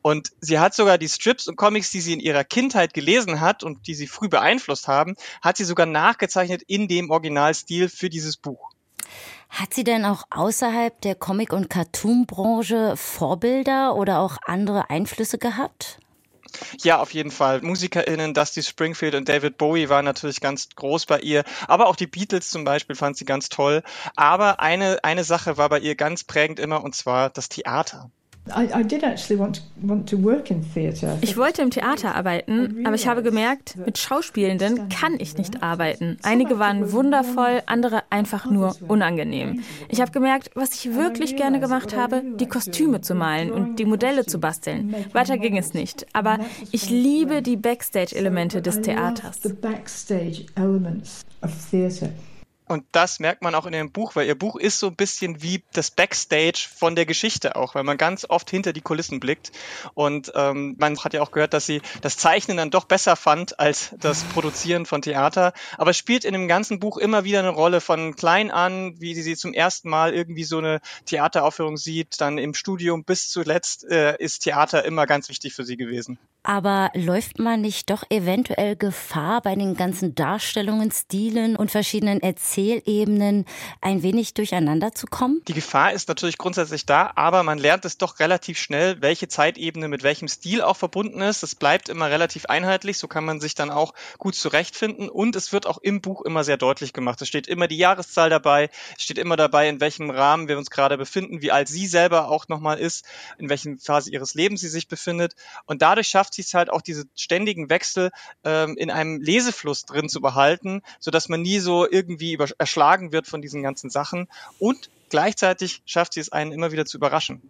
Und 0.00 0.30
sie 0.40 0.58
hat 0.58 0.74
sogar 0.74 0.96
die 0.96 1.08
Strips 1.08 1.48
und 1.48 1.56
Comics, 1.56 1.90
die 1.90 2.00
sie 2.00 2.14
in 2.14 2.20
ihrer 2.20 2.44
Kindheit 2.44 2.94
gelesen 2.94 3.40
hat 3.40 3.62
und 3.62 3.86
die 3.86 3.94
sie 3.94 4.06
früh 4.06 4.28
beeinflusst 4.28 4.88
haben, 4.88 5.16
hat 5.42 5.56
sie 5.56 5.64
sogar 5.64 5.86
nachgezeichnet 5.86 6.62
in 6.66 6.88
dem 6.88 7.10
Originalstil 7.10 7.88
für 7.88 8.08
dieses 8.08 8.36
Buch. 8.36 8.70
Hat 9.50 9.74
sie 9.74 9.84
denn 9.84 10.04
auch 10.04 10.24
außerhalb 10.30 11.00
der 11.00 11.14
Comic- 11.14 11.52
und 11.52 11.68
Cartoon-Branche 11.68 12.96
Vorbilder 12.96 13.96
oder 13.96 14.20
auch 14.20 14.36
andere 14.44 14.88
Einflüsse 14.88 15.38
gehabt? 15.38 15.98
Ja, 16.82 16.98
auf 17.00 17.12
jeden 17.12 17.30
Fall. 17.30 17.60
MusikerInnen 17.62 18.34
Dusty 18.34 18.62
Springfield 18.62 19.14
und 19.14 19.28
David 19.28 19.58
Bowie 19.58 19.88
waren 19.88 20.04
natürlich 20.04 20.40
ganz 20.40 20.68
groß 20.74 21.06
bei 21.06 21.20
ihr. 21.20 21.44
Aber 21.66 21.86
auch 21.86 21.96
die 21.96 22.06
Beatles 22.06 22.50
zum 22.50 22.64
Beispiel 22.64 22.96
fand 22.96 23.16
sie 23.16 23.24
ganz 23.24 23.48
toll. 23.48 23.82
Aber 24.16 24.60
eine, 24.60 25.02
eine 25.04 25.24
Sache 25.24 25.56
war 25.56 25.68
bei 25.68 25.80
ihr 25.80 25.94
ganz 25.94 26.24
prägend 26.24 26.58
immer 26.58 26.82
und 26.82 26.94
zwar 26.94 27.30
das 27.30 27.48
Theater. 27.48 28.10
Ich 31.20 31.36
wollte 31.36 31.62
im 31.62 31.70
Theater 31.70 32.14
arbeiten, 32.14 32.84
aber 32.86 32.94
ich 32.94 33.06
habe 33.06 33.22
gemerkt, 33.22 33.76
mit 33.76 33.98
Schauspielenden 33.98 34.88
kann 34.88 35.14
ich 35.18 35.36
nicht 35.36 35.62
arbeiten. 35.62 36.18
Einige 36.22 36.58
waren 36.58 36.92
wundervoll, 36.92 37.62
andere 37.66 38.02
einfach 38.10 38.46
nur 38.50 38.76
unangenehm. 38.86 39.62
Ich 39.88 40.00
habe 40.00 40.10
gemerkt, 40.10 40.50
was 40.54 40.72
ich 40.74 40.94
wirklich 40.94 41.36
gerne 41.36 41.60
gemacht 41.60 41.96
habe, 41.96 42.22
die 42.36 42.46
Kostüme 42.46 43.00
zu 43.00 43.14
malen 43.14 43.50
und 43.50 43.78
die 43.78 43.84
Modelle 43.84 44.26
zu 44.26 44.38
basteln. 44.38 44.94
Weiter 45.12 45.38
ging 45.38 45.56
es 45.56 45.74
nicht, 45.74 46.06
aber 46.12 46.38
ich 46.72 46.90
liebe 46.90 47.42
die 47.42 47.56
Backstage-Elemente 47.56 48.62
des 48.62 48.80
Theaters. 48.80 49.40
Und 52.68 52.84
das 52.92 53.20
merkt 53.20 53.42
man 53.42 53.54
auch 53.54 53.66
in 53.66 53.72
dem 53.72 53.92
Buch, 53.92 54.16
weil 54.16 54.26
ihr 54.26 54.38
Buch 54.38 54.56
ist 54.56 54.78
so 54.78 54.88
ein 54.88 54.96
bisschen 54.96 55.42
wie 55.42 55.62
das 55.72 55.90
Backstage 55.90 56.68
von 56.76 56.94
der 56.94 57.06
Geschichte 57.06 57.56
auch, 57.56 57.74
weil 57.74 57.84
man 57.84 57.96
ganz 57.96 58.26
oft 58.28 58.50
hinter 58.50 58.72
die 58.72 58.80
Kulissen 58.80 59.20
blickt. 59.20 59.52
Und 59.94 60.32
ähm, 60.34 60.76
man 60.78 60.98
hat 61.02 61.14
ja 61.14 61.22
auch 61.22 61.30
gehört, 61.30 61.54
dass 61.54 61.66
sie 61.66 61.82
das 62.02 62.16
Zeichnen 62.16 62.56
dann 62.56 62.70
doch 62.70 62.84
besser 62.84 63.16
fand 63.16 63.58
als 63.58 63.94
das 63.98 64.24
Produzieren 64.24 64.86
von 64.86 65.02
Theater. 65.02 65.52
Aber 65.76 65.90
es 65.90 65.96
spielt 65.96 66.24
in 66.24 66.32
dem 66.32 66.48
ganzen 66.48 66.78
Buch 66.78 66.98
immer 66.98 67.24
wieder 67.24 67.38
eine 67.38 67.48
Rolle 67.48 67.80
von 67.80 68.14
klein 68.14 68.50
an, 68.50 69.00
wie 69.00 69.14
sie 69.14 69.36
zum 69.36 69.52
ersten 69.52 69.88
Mal 69.88 70.14
irgendwie 70.14 70.44
so 70.44 70.58
eine 70.58 70.80
Theateraufführung 71.06 71.76
sieht, 71.76 72.20
dann 72.20 72.38
im 72.38 72.54
Studium 72.54 73.04
bis 73.04 73.30
zuletzt 73.30 73.84
äh, 73.90 74.16
ist 74.18 74.40
Theater 74.40 74.84
immer 74.84 75.06
ganz 75.06 75.28
wichtig 75.28 75.54
für 75.54 75.64
sie 75.64 75.76
gewesen. 75.76 76.18
Aber 76.42 76.90
läuft 76.94 77.38
man 77.38 77.60
nicht 77.60 77.90
doch 77.90 78.04
eventuell 78.10 78.76
Gefahr 78.76 79.42
bei 79.42 79.54
den 79.54 79.74
ganzen 79.74 80.14
Darstellungen, 80.14 80.90
Stilen 80.90 81.56
und 81.56 81.70
verschiedenen 81.70 82.20
Erzählungen? 82.20 82.57
Erzählebenen 82.58 83.46
ein 83.80 84.02
wenig 84.02 84.34
durcheinander 84.34 84.92
zu 84.92 85.06
kommen? 85.06 85.40
Die 85.46 85.54
Gefahr 85.54 85.92
ist 85.92 86.08
natürlich 86.08 86.38
grundsätzlich 86.38 86.86
da, 86.86 87.12
aber 87.14 87.42
man 87.44 87.58
lernt 87.58 87.84
es 87.84 87.98
doch 87.98 88.18
relativ 88.18 88.58
schnell, 88.58 89.00
welche 89.00 89.28
Zeitebene 89.28 89.88
mit 89.88 90.02
welchem 90.02 90.26
Stil 90.28 90.62
auch 90.62 90.76
verbunden 90.76 91.20
ist. 91.20 91.42
Es 91.42 91.54
bleibt 91.54 91.88
immer 91.88 92.10
relativ 92.10 92.46
einheitlich, 92.46 92.98
so 92.98 93.06
kann 93.06 93.24
man 93.24 93.40
sich 93.40 93.54
dann 93.54 93.70
auch 93.70 93.94
gut 94.18 94.34
zurechtfinden 94.34 95.08
und 95.08 95.36
es 95.36 95.52
wird 95.52 95.66
auch 95.66 95.78
im 95.78 96.00
Buch 96.00 96.22
immer 96.22 96.42
sehr 96.42 96.56
deutlich 96.56 96.92
gemacht. 96.92 97.22
Es 97.22 97.28
steht 97.28 97.46
immer 97.46 97.68
die 97.68 97.76
Jahreszahl 97.76 98.28
dabei, 98.28 98.70
es 98.96 99.04
steht 99.04 99.18
immer 99.18 99.36
dabei, 99.36 99.68
in 99.68 99.80
welchem 99.80 100.10
Rahmen 100.10 100.48
wir 100.48 100.58
uns 100.58 100.70
gerade 100.70 100.98
befinden, 100.98 101.42
wie 101.42 101.52
alt 101.52 101.68
sie 101.68 101.86
selber 101.86 102.28
auch 102.28 102.48
nochmal 102.48 102.78
ist, 102.78 103.04
in 103.38 103.48
welchen 103.48 103.78
Phase 103.78 104.10
ihres 104.10 104.34
Lebens 104.34 104.60
sie 104.60 104.68
sich 104.68 104.88
befindet 104.88 105.34
und 105.66 105.82
dadurch 105.82 106.08
schafft 106.08 106.34
sie 106.34 106.42
es 106.42 106.54
halt 106.54 106.70
auch 106.70 106.82
diese 106.82 107.04
ständigen 107.14 107.70
Wechsel 107.70 108.10
ähm, 108.44 108.76
in 108.76 108.90
einem 108.90 109.20
Lesefluss 109.20 109.84
drin 109.84 110.08
zu 110.08 110.20
behalten, 110.20 110.82
so 110.98 111.10
dass 111.10 111.28
man 111.28 111.42
nie 111.42 111.60
so 111.60 111.88
irgendwie 111.88 112.32
über 112.32 112.47
erschlagen 112.58 113.12
wird 113.12 113.26
von 113.26 113.42
diesen 113.42 113.62
ganzen 113.62 113.90
Sachen 113.90 114.28
und 114.58 114.90
gleichzeitig 115.10 115.82
schafft 115.86 116.14
sie 116.14 116.20
es 116.20 116.30
einen 116.30 116.52
immer 116.52 116.72
wieder 116.72 116.86
zu 116.86 116.96
überraschen. 116.96 117.42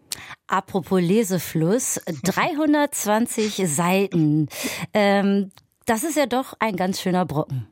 Apropos 0.47 1.01
Lesefluss, 1.01 2.01
320 2.25 3.63
Seiten. 3.67 4.49
Ähm, 4.93 5.51
das 5.87 6.05
ist 6.05 6.17
ja 6.17 6.27
doch 6.27 6.55
ein 6.59 6.77
ganz 6.77 7.01
schöner 7.01 7.25
Brocken. 7.25 7.67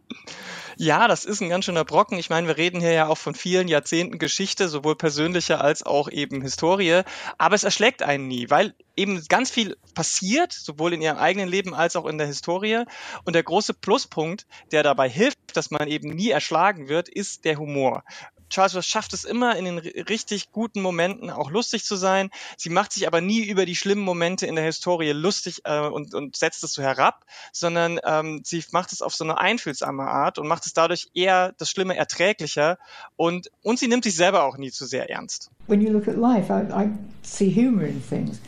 Ja, 0.79 1.09
das 1.09 1.25
ist 1.25 1.41
ein 1.41 1.49
ganz 1.49 1.65
schöner 1.65 1.87
Brocken. 1.87 2.19
Ich 2.19 2.29
meine, 2.29 2.49
wir 2.49 2.59
reden 2.59 2.81
hier 2.81 2.93
ja 2.93 3.07
auch 3.09 3.17
von 3.17 3.35
vielen 3.35 3.67
Jahrzehnten 3.67 4.19
Geschichte, 4.19 4.69
sowohl 4.69 4.95
persönlicher 4.95 5.63
als 5.63 5.83
auch 5.83 6.11
eben 6.11 6.43
Historie. 6.43 7.01
Aber 7.39 7.55
es 7.55 7.65
erschlägt 7.65 8.03
einen 8.03 8.29
nie, 8.29 8.51
weil 8.51 8.75
eben 8.95 9.25
ganz 9.29 9.51
viel 9.51 9.79
passiert, 9.95 10.53
sowohl 10.53 10.93
in 10.93 11.01
ihrem 11.01 11.17
eigenen 11.17 11.49
Leben 11.49 11.75
als 11.75 11.97
auch 11.97 12.05
in 12.05 12.19
der 12.19 12.27
Historie. 12.27 12.85
Und 13.25 13.35
der 13.35 13.43
große 13.43 13.73
Pluspunkt, 13.73 14.47
der 14.71 14.83
dabei 14.83 15.09
hilft, 15.09 15.39
dass 15.55 15.71
man 15.71 15.89
eben 15.89 16.11
nie 16.11 16.29
erschlagen 16.29 16.89
wird, 16.89 17.09
ist 17.09 17.47
der 17.47 17.57
Humor. 17.57 18.05
Charles 18.49 18.87
schafft 18.87 19.13
es 19.13 19.25
immer 19.25 19.57
in 19.57 19.65
den 19.65 19.79
richtig 19.79 20.53
guten 20.53 20.81
Momenten 20.81 21.31
auch 21.31 21.51
lustig 21.51 21.85
zu 21.85 21.97
sein. 21.97 22.31
Sie 22.57 22.71
macht 22.71 22.93
sich 22.93 23.07
aber 23.07 23.21
nie 23.21 23.45
über 23.45 23.67
die 23.67 23.77
schlimmen 23.77 24.05
Momente 24.05 24.47
in 24.47 24.55
der 24.55 24.65
Historie 24.65 25.13
lustig 25.13 25.63
äh, 25.65 25.81
und, 25.81 26.15
und 26.15 26.37
setzt 26.37 26.63
es 26.65 26.75
so 26.75 26.83
herab, 26.83 27.25
sondern 27.53 28.01
ähm, 28.05 28.43
sie 28.45 28.65
macht 28.73 28.93
es 28.93 29.03
auf 29.03 29.15
so 29.15 29.25
eine 29.25 29.39
einfühlsame 29.39 30.05
Art 30.05 30.39
und 30.39 30.47
macht 30.47 30.67
es 30.67 30.73
dadurch 30.73 31.09
eher 31.15 31.53
das 31.59 31.71
Schlimme 31.71 31.97
erträglicher 31.97 32.79
und, 33.17 33.51
und 33.63 33.79
sie 33.79 33.89
nimmt 33.89 34.05
sich 34.05 34.17
selber 34.17 34.45
auch 34.45 34.57
nie 34.57 34.71
zu 34.71 34.87
sehr 34.87 35.11
ernst. 35.11 35.51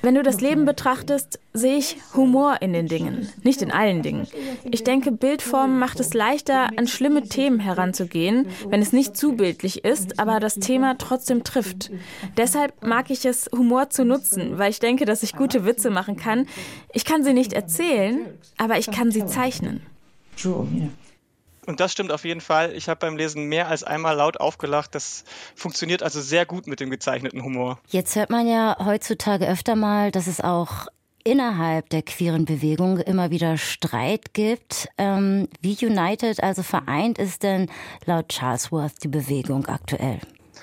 Wenn 0.03 0.15
du 0.15 0.23
das 0.23 0.41
Leben 0.41 0.65
betrachtest, 0.65 1.41
sehe 1.53 1.77
ich 1.77 1.97
Humor 2.15 2.59
in 2.61 2.73
den 2.73 2.87
Dingen, 2.87 3.29
nicht 3.43 3.61
in 3.61 3.73
allen 3.73 4.03
Dingen. 4.03 4.29
Ich 4.71 4.85
denke, 4.85 5.11
Bildformen 5.11 5.81
macht 5.81 5.99
es 5.99 6.15
leichter, 6.15 6.69
an 6.77 6.87
schlimme 6.87 7.23
Themen 7.23 7.59
heranzugehen, 7.59 8.47
wenn 8.69 8.81
es 8.81 8.93
nicht 8.93 9.17
zu 9.17 9.33
bildlich 9.33 9.85
ist, 9.85 10.21
aber 10.21 10.39
das 10.39 10.55
Thema 10.55 10.97
trotzdem 10.97 11.43
trifft. 11.43 11.91
Deshalb 12.37 12.87
mag 12.87 13.11
ich 13.11 13.25
es, 13.25 13.51
Humor 13.53 13.91
zu 13.91 14.05
nutzen, 14.05 14.59
weil 14.59 14.71
ich 14.71 14.79
denke, 14.79 15.05
dass 15.05 15.25
ich 15.25 15.35
gute 15.35 15.65
Witze 15.65 15.91
machen 15.91 16.17
kann. 16.17 16.47
Ich 16.93 17.05
kann 17.05 17.25
sie 17.25 17.33
nicht 17.33 17.53
erzählen, 17.53 18.21
aber 18.59 18.79
ich 18.79 18.91
kann 18.91 19.11
sie 19.11 19.27
zeichnen. 19.27 19.81
Und 21.69 21.81
das 21.81 21.93
stimmt 21.93 22.13
auf 22.13 22.25
jeden 22.25 22.41
Fall. 22.41 22.73
Ich 22.73 22.89
habe 22.89 22.99
beim 22.99 23.19
Lesen 23.19 23.45
mehr 23.45 23.69
als 23.69 23.85
einmal 23.85 24.17
laut 24.17 24.41
aufgelacht. 24.41 24.95
Das 24.95 25.25
funktioniert 25.55 26.03
also 26.03 26.23
sehr 26.23 26.47
gut 26.47 26.67
mit 26.67 26.81
dem 26.81 26.89
gezeichneten 26.89 27.45
Humor. 27.45 27.79
Jetzt 27.89 28.17
hört 28.17 28.31
man 28.31 28.49
ja 28.49 28.79
heutzutage 28.83 29.47
öfter 29.47 29.77
mal, 29.77 30.11
dass 30.11 30.29
es 30.29 30.41
auch 30.41 30.87
innerhalb 31.25 31.91
der 31.91 32.01
queeren 32.01 32.47
Bewegung 32.47 32.97
immer 32.97 33.31
wieder 33.31 33.59
Streit 33.59 34.33
gibt. 34.33 34.89
Ähm, 34.97 35.47
wie 35.61 35.77
united, 35.85 36.43
also 36.43 36.63
vereint 36.63 37.19
ist 37.19 37.43
denn 37.43 37.71
laut 38.07 38.33
Charlesworth 38.33 39.03
die 39.03 39.09
Bewegung 39.09 39.67
aktuell? 39.67 40.21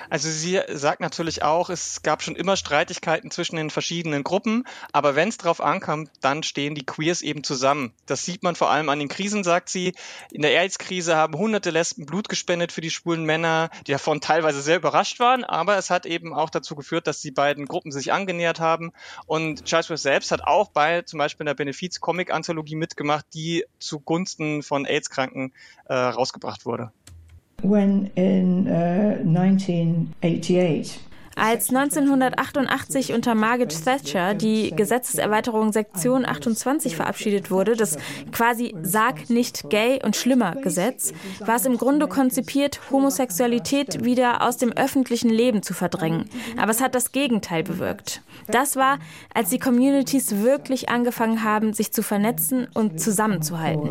Also 0.09 0.29
sie 0.29 0.61
sagt 0.69 1.01
natürlich 1.01 1.43
auch, 1.43 1.69
es 1.69 2.01
gab 2.03 2.21
schon 2.21 2.35
immer 2.35 2.57
Streitigkeiten 2.57 3.31
zwischen 3.31 3.55
den 3.55 3.69
verschiedenen 3.69 4.23
Gruppen, 4.23 4.65
aber 4.91 5.15
wenn 5.15 5.29
es 5.29 5.37
drauf 5.37 5.61
ankam, 5.61 6.09
dann 6.21 6.43
stehen 6.43 6.75
die 6.75 6.85
Queers 6.85 7.21
eben 7.21 7.43
zusammen. 7.43 7.93
Das 8.05 8.23
sieht 8.23 8.43
man 8.43 8.55
vor 8.55 8.69
allem 8.69 8.89
an 8.89 8.99
den 8.99 9.07
Krisen, 9.07 9.43
sagt 9.43 9.69
sie. 9.69 9.93
In 10.31 10.41
der 10.41 10.51
AIDS-Krise 10.51 11.15
haben 11.15 11.37
hunderte 11.37 11.71
Lesben 11.71 12.05
Blut 12.05 12.29
gespendet 12.29 12.71
für 12.71 12.81
die 12.81 12.89
schwulen 12.89 13.25
Männer, 13.25 13.69
die 13.87 13.91
davon 13.91 14.21
teilweise 14.21 14.61
sehr 14.61 14.77
überrascht 14.77 15.19
waren, 15.19 15.43
aber 15.43 15.77
es 15.77 15.89
hat 15.89 16.05
eben 16.05 16.33
auch 16.33 16.49
dazu 16.49 16.75
geführt, 16.75 17.07
dass 17.07 17.21
die 17.21 17.31
beiden 17.31 17.65
Gruppen 17.65 17.91
sich 17.91 18.13
angenähert 18.13 18.59
haben. 18.59 18.91
Und 19.25 19.65
Charles 19.65 19.89
West 19.89 20.03
selbst 20.03 20.31
hat 20.31 20.41
auch 20.43 20.69
bei 20.69 21.01
zum 21.01 21.19
Beispiel 21.19 21.43
in 21.43 21.47
der 21.47 21.53
Benefiz-Comic-Anthologie 21.55 22.75
mitgemacht, 22.75 23.25
die 23.33 23.65
zugunsten 23.79 24.63
von 24.63 24.85
AIDS-Kranken 24.85 25.53
äh, 25.85 25.93
rausgebracht 25.93 26.65
wurde 26.65 26.91
when 27.69 28.11
in 28.15 28.67
uh, 28.67 29.17
1988 29.23 30.99
als 31.35 31.69
1988 31.69 33.13
unter 33.13 33.35
Margaret 33.35 33.83
Thatcher 33.83 34.33
die 34.33 34.71
Gesetzeserweiterung 34.73 35.73
Sektion 35.73 36.25
28 36.25 36.95
verabschiedet 36.95 37.51
wurde, 37.51 37.75
das 37.75 37.97
quasi 38.31 38.73
Sag 38.81 39.29
nicht 39.29 39.69
gay 39.69 39.99
und 40.01 40.15
schlimmer 40.15 40.55
Gesetz, 40.55 41.13
war 41.39 41.57
es 41.57 41.65
im 41.65 41.77
Grunde 41.77 42.07
konzipiert, 42.07 42.79
Homosexualität 42.89 44.05
wieder 44.05 44.43
aus 44.43 44.55
dem 44.57 44.71
öffentlichen 44.71 45.29
Leben 45.29 45.61
zu 45.61 45.73
verdrängen. 45.73 46.29
Aber 46.57 46.71
es 46.71 46.81
hat 46.81 46.95
das 46.95 47.11
Gegenteil 47.11 47.63
bewirkt. 47.63 48.21
Das 48.47 48.77
war, 48.77 48.99
als 49.33 49.49
die 49.49 49.59
Communities 49.59 50.37
wirklich 50.37 50.87
angefangen 50.87 51.43
haben, 51.43 51.73
sich 51.73 51.91
zu 51.91 52.01
vernetzen 52.01 52.67
und 52.73 53.01
zusammenzuhalten. 53.01 53.89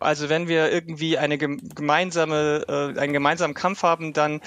Also 0.00 0.28
wenn 0.28 0.48
wir 0.48 0.70
irgendwie 0.70 1.16
eine 1.18 1.38
gemeinsame, 1.38 2.64
äh, 2.68 2.98
einen 2.98 3.12
gemeinsamen 3.12 3.54
Kampf 3.54 3.82
haben, 3.82 4.12
dann 4.12 4.40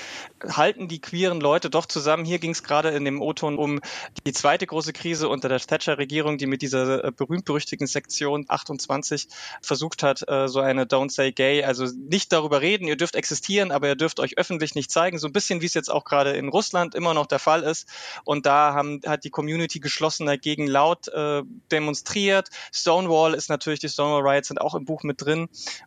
halten 0.45 0.87
die 0.87 0.99
queeren 0.99 1.39
Leute 1.39 1.69
doch 1.69 1.85
zusammen. 1.85 2.25
Hier 2.25 2.39
ging 2.39 2.51
es 2.51 2.63
gerade 2.63 2.89
in 2.89 3.05
dem 3.05 3.21
O-Ton 3.21 3.57
um 3.57 3.79
die 4.25 4.33
zweite 4.33 4.67
große 4.67 4.93
Krise 4.93 5.29
unter 5.29 5.49
der 5.49 5.59
Thatcher-Regierung, 5.59 6.37
die 6.37 6.45
mit 6.45 6.61
dieser 6.61 7.05
äh, 7.05 7.11
berühmt-berüchtigten 7.11 7.87
Sektion 7.87 8.45
28 8.47 9.27
versucht 9.61 10.03
hat, 10.03 10.27
äh, 10.27 10.47
so 10.47 10.59
eine 10.59 10.85
Don't 10.85 11.11
Say 11.11 11.31
Gay, 11.31 11.63
also 11.63 11.85
nicht 11.85 12.31
darüber 12.31 12.61
reden, 12.61 12.87
ihr 12.87 12.97
dürft 12.97 13.15
existieren, 13.15 13.71
aber 13.71 13.87
ihr 13.87 13.95
dürft 13.95 14.19
euch 14.19 14.37
öffentlich 14.37 14.75
nicht 14.75 14.91
zeigen. 14.91 15.17
So 15.17 15.27
ein 15.27 15.33
bisschen 15.33 15.61
wie 15.61 15.65
es 15.65 15.73
jetzt 15.73 15.89
auch 15.89 16.03
gerade 16.03 16.31
in 16.31 16.49
Russland 16.49 16.93
immer 16.93 17.13
noch 17.13 17.25
der 17.25 17.39
Fall 17.39 17.63
ist. 17.63 17.87
Und 18.25 18.45
da 18.45 18.73
haben, 18.73 19.01
hat 19.05 19.23
die 19.23 19.29
Community 19.29 19.79
geschlossen 19.79 20.25
dagegen 20.25 20.67
laut 20.67 21.07
äh, 21.07 21.41
demonstriert. 21.71 22.49
Stonewall 22.71 23.33
ist 23.33 23.49
natürlich, 23.49 23.79
die 23.79 23.89
Stonewall 23.89 24.27
Riots 24.27 24.49
sind 24.49 24.59
auch 24.59 24.75
im 24.75 24.85
Buch 24.85 25.03
mit 25.03 25.21
drin. 25.21 25.36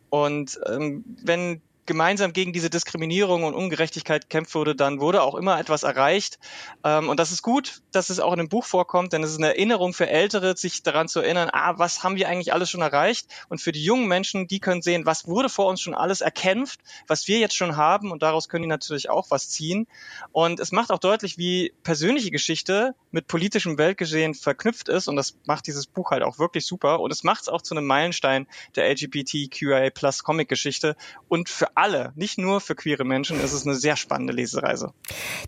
Und 0.09 0.59
ähm, 0.67 1.03
wenn 1.23 1.61
gemeinsam 1.85 2.33
gegen 2.33 2.53
diese 2.53 2.69
Diskriminierung 2.69 3.43
und 3.43 3.53
Ungerechtigkeit 3.53 4.23
gekämpft 4.29 4.55
wurde, 4.55 4.75
dann 4.75 4.99
wurde 4.99 5.23
auch 5.23 5.35
immer 5.35 5.59
etwas 5.59 5.83
erreicht. 5.83 6.39
Ähm, 6.83 7.09
und 7.09 7.19
das 7.19 7.31
ist 7.31 7.41
gut, 7.41 7.81
dass 7.91 8.09
es 8.09 8.19
auch 8.19 8.33
in 8.33 8.39
dem 8.39 8.49
Buch 8.49 8.65
vorkommt, 8.65 9.13
denn 9.13 9.23
es 9.23 9.31
ist 9.31 9.37
eine 9.37 9.47
Erinnerung 9.47 9.93
für 9.93 10.07
Ältere, 10.07 10.55
sich 10.55 10.83
daran 10.83 11.07
zu 11.07 11.19
erinnern, 11.21 11.49
ah, 11.51 11.77
was 11.77 12.03
haben 12.03 12.15
wir 12.15 12.29
eigentlich 12.29 12.53
alles 12.53 12.69
schon 12.69 12.81
erreicht? 12.81 13.27
Und 13.49 13.61
für 13.61 13.71
die 13.71 13.83
jungen 13.83 14.07
Menschen, 14.07 14.47
die 14.47 14.59
können 14.59 14.81
sehen, 14.81 15.05
was 15.05 15.27
wurde 15.27 15.49
vor 15.49 15.67
uns 15.67 15.81
schon 15.81 15.95
alles 15.95 16.21
erkämpft, 16.21 16.79
was 17.07 17.27
wir 17.27 17.39
jetzt 17.39 17.55
schon 17.55 17.75
haben 17.77 18.11
und 18.11 18.21
daraus 18.21 18.47
können 18.47 18.63
die 18.63 18.69
natürlich 18.69 19.09
auch 19.09 19.31
was 19.31 19.49
ziehen. 19.49 19.87
Und 20.31 20.59
es 20.59 20.71
macht 20.71 20.91
auch 20.91 20.99
deutlich, 20.99 21.37
wie 21.37 21.73
persönliche 21.83 22.31
Geschichte 22.31 22.95
mit 23.11 23.27
politischem 23.27 23.77
Weltgeschehen 23.77 24.35
verknüpft 24.35 24.87
ist 24.87 25.07
und 25.07 25.15
das 25.15 25.35
macht 25.45 25.67
dieses 25.67 25.87
Buch 25.87 26.11
halt 26.11 26.23
auch 26.23 26.39
wirklich 26.39 26.65
super 26.65 26.99
und 26.99 27.11
es 27.11 27.23
macht 27.23 27.41
es 27.41 27.49
auch 27.49 27.61
zu 27.61 27.75
einem 27.75 27.85
Meilenstein 27.87 28.47
der 28.75 28.89
LGBTQIA 28.91 29.89
Plus 29.89 30.23
Comic-Geschichte 30.23 30.95
und 31.27 31.49
für 31.49 31.70
alle, 31.75 32.11
nicht 32.15 32.37
nur 32.37 32.61
für 32.61 32.75
queere 32.75 33.03
Menschen, 33.03 33.39
ist 33.39 33.53
es 33.53 33.65
eine 33.65 33.75
sehr 33.75 33.95
spannende 33.95 34.33
Lesereise. 34.33 34.93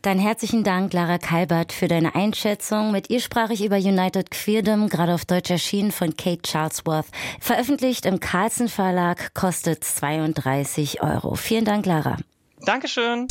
Dann 0.01 0.19
herzlichen 0.19 0.63
Dank, 0.63 0.93
Lara 0.93 1.17
Kalbert, 1.17 1.71
für 1.71 1.87
deine 1.87 2.15
Einschätzung. 2.15 2.91
Mit 2.91 3.09
ihr 3.09 3.19
sprach 3.19 3.49
ich 3.49 3.63
über 3.63 3.77
United 3.77 4.31
Queerdom, 4.31 4.89
gerade 4.89 5.13
auf 5.13 5.25
Deutsch 5.25 5.49
erschienen 5.49 5.91
von 5.91 6.15
Kate 6.17 6.41
Charlesworth. 6.47 7.07
Veröffentlicht 7.39 8.05
im 8.05 8.19
Carlsen 8.19 8.69
Verlag, 8.69 9.33
kostet 9.33 9.83
32 9.83 11.01
Euro. 11.01 11.35
Vielen 11.35 11.65
Dank, 11.65 11.85
Lara. 11.85 12.17
Dankeschön. 12.65 13.27